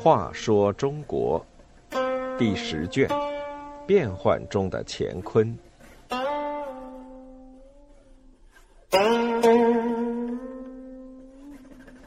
[0.00, 1.44] 话说中国
[2.38, 3.08] 第十卷：
[3.86, 5.58] 变幻中的乾坤。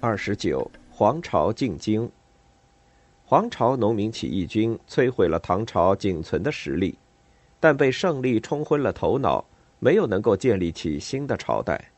[0.00, 2.08] 二十九，黄巢进京。
[3.24, 6.96] 黄巢农民起义军摧毁了唐朝仅存的实力，
[7.58, 9.44] 但被胜利冲昏了头脑，
[9.78, 11.90] 没有能够建立起新的朝代。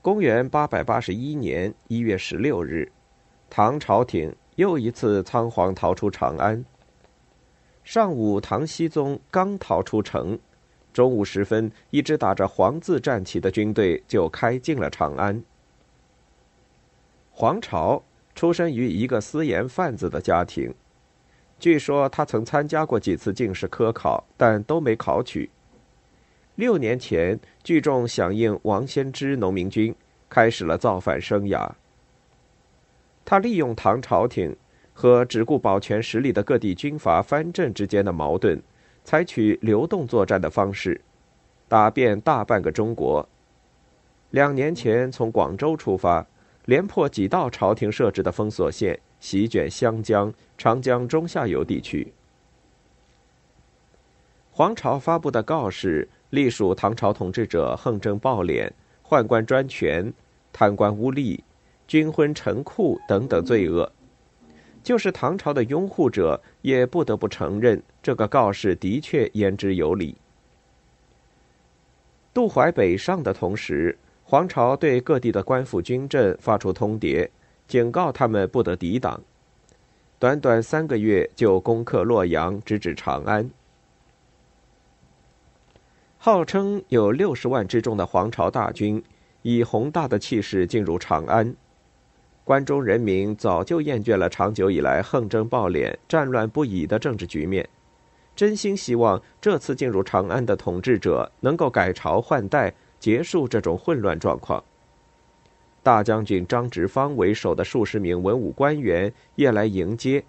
[0.00, 2.90] 公元八百八十一年一月十六日，
[3.50, 6.64] 唐朝廷又一次仓皇逃出长安。
[7.84, 10.38] 上午，唐僖宗刚逃出城，
[10.92, 15.42] 中午时分，一支打着“黄”字战旗的军队就开进了长安。
[17.30, 18.02] 黄巢
[18.34, 20.74] 出生于一个私盐贩子的家庭，
[21.58, 25.50] 据说他曾参加过几次进士科考，但都没考取。
[26.54, 29.94] 六年前，聚众响应王先知农民军，
[30.28, 31.70] 开始了造反生涯。
[33.24, 34.56] 他利用唐朝廷
[34.92, 38.62] 和只顾保全实力的各地军阀藩镇之间的矛盾，
[39.04, 41.00] 采取流动作战的方式，
[41.68, 43.28] 打遍大半个中国。
[44.30, 46.26] 两年前从广州出发。
[46.68, 52.12] 连破几道朝廷设置的封锁线，席卷湘江、长江中下游地区。
[54.50, 58.70] 皇朝发布的告示，隶属唐朝统治者横征暴敛、
[59.04, 60.12] 宦官专权、
[60.52, 61.40] 贪官污吏、
[61.86, 63.90] 军昏城库等等罪恶。
[64.82, 70.16] 就是唐朝的拥护者，也不得不承认，这个告示的确言之有理。
[72.32, 73.98] 渡淮北上的同时。
[74.30, 77.26] 皇朝对各地的官府军镇发出通牒，
[77.68, 79.22] 警告他们不得抵挡。
[80.18, 83.48] 短短三个月就攻克洛阳，直指长安。
[86.16, 89.00] 号称有六十万之众的皇朝大军，
[89.42, 91.54] 以宏大的气势进入长安。
[92.42, 97.68] 关中人民早就厌倦了长久以来横征暴敛、战乱不已的政治局面，
[98.34, 102.74] 真心希望这次进入长安的统治者能够改朝换代。
[103.00, 104.60] 结束这种混乱状况。
[105.88, 110.22] 大将军张直方为首的数十名文武官员也来迎接。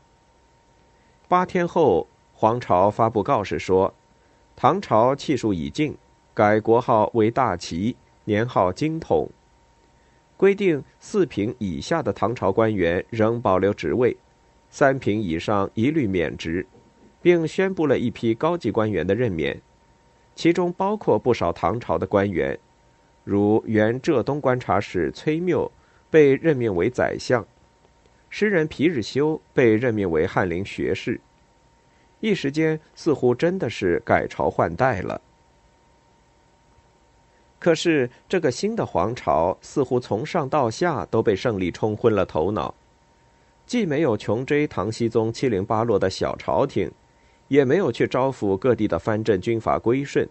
[1.28, 3.94] 八天后，皇朝发布告示说，
[4.56, 5.98] 唐朝气数已尽，
[6.34, 9.30] 改国号为大齐，年号金统。
[10.38, 14.16] 规定四品以下的唐朝官员仍保留职位，
[14.70, 16.66] 三品以上一律免职，
[17.22, 19.60] 并宣布了一批高级官员的任免。
[20.36, 22.58] 其中包括不少唐朝的官员，
[23.30, 25.72] 如原浙东观察使崔谬
[26.10, 27.46] 被任命为宰相，
[28.28, 31.22] 诗人皮日休被任命为翰林学士。
[32.22, 35.22] 一时间，似乎真的是改朝换代了。
[37.60, 42.74] 可是，这个新的皇朝似乎从上到下都被胜利冲昏了头脑，
[43.68, 46.92] 既没有穷追唐僖宗七零八落的小朝廷。
[47.48, 50.28] 也没有去招抚各地的藩镇军阀归顺，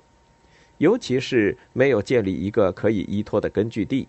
[0.79, 4.09] 尤其是没有建立一个可以依托的根据地，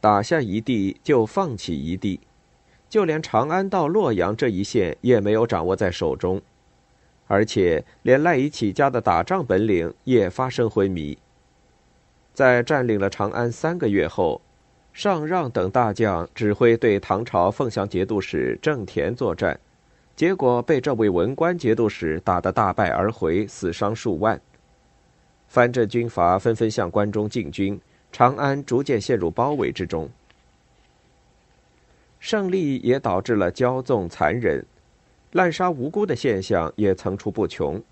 [0.00, 2.20] 打下一地就放弃一地，
[2.88, 6.40] 就连长安到洛阳这一线也没有掌握在手中，
[7.26, 11.18] 而且连赖以起家的打仗本领也发生昏迷。
[12.32, 14.42] 在占领了长安三个月后，
[14.92, 19.58] 上让等大将指挥对唐朝凤翔节度使郑田作战。
[20.14, 24.40] 结果被这位文官节度使打得大败而回，死伤数万。
[25.48, 27.80] 藩镇军阀纷纷向关中进军，
[28.12, 30.08] 长安逐渐陷入包围之中。
[32.18, 34.64] 胜利也导致了骄纵残忍、
[35.32, 37.82] 滥杀无辜的现象也层出不穷。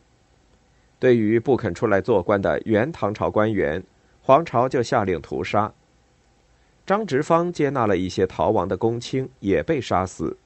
[0.98, 3.82] 对于不肯出来做官的原唐朝官员，
[4.22, 5.72] 皇朝就下令屠杀。
[6.87, 10.37] 张直方接纳了一些逃亡的公卿，也被杀死。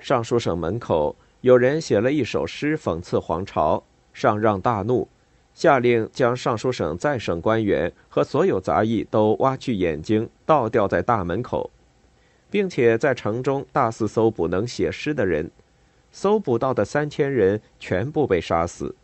[0.00, 3.82] 尚书省门口有人写了一首诗讽刺皇朝，
[4.12, 5.08] 上让大怒，
[5.54, 11.70] 下令将尚书省在省官员和所有杂役都挖去眼睛，倒吊在大门口，
[12.50, 15.50] 并且在城中大肆搜捕能写诗的人，
[16.10, 18.94] 搜捕到的三千人全部被杀死。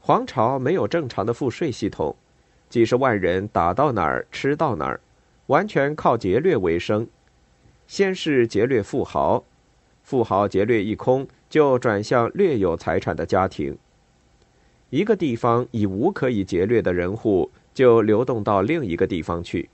[0.00, 2.14] 皇朝没有正常的赋税系统，
[2.68, 5.00] 几十万人打到哪儿吃到哪儿，
[5.46, 7.06] 完全靠劫掠为生。
[7.86, 9.44] 先是劫掠富豪，
[10.02, 13.78] 富豪劫掠一空，就转向略有财产的家庭。
[14.94, 19.68] 一个地方已无可以劫掠的人户就流动到另一个地方去。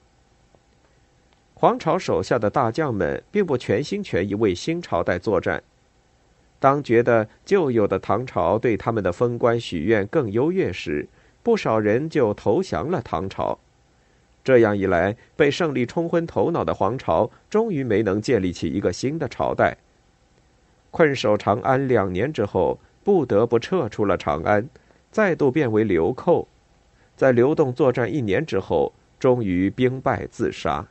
[1.53, 5.63] 黄巢手下的大将们并不全心全意为新朝代作战。
[6.59, 11.07] 当觉得旧有的唐朝对他们的封官许愿更优越时
[11.43, 13.59] 不少人就投降了唐朝。
[14.43, 19.77] 这样一来被胜利冲昏头脑的黄巢终于没能建立起一个新的朝代。
[20.91, 24.67] 困守长安两年之后不得不撤出了长安。
[25.11, 26.47] 再度变为流寇。
[27.17, 30.87] 在流动作战一年之后终于兵败自杀。